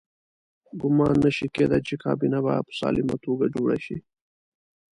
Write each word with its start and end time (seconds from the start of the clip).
ګمان 0.81 1.15
نه 1.23 1.29
شي 1.35 1.47
کېدای 1.55 1.81
چې 1.87 1.95
کابینه 2.03 2.39
به 2.45 2.53
په 2.67 2.73
سالمه 2.79 3.15
توګه 3.25 3.45
جوړه 3.55 3.77
شي. 3.85 3.97